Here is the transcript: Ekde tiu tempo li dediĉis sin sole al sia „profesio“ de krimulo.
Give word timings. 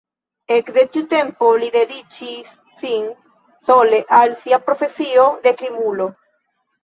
Ekde 0.53 0.83
tiu 0.93 1.01
tempo 1.09 1.49
li 1.63 1.67
dediĉis 1.75 2.55
sin 2.81 3.05
sole 3.67 3.99
al 4.21 4.33
sia 4.45 4.61
„profesio“ 4.71 5.27
de 5.47 5.53
krimulo. 5.61 6.09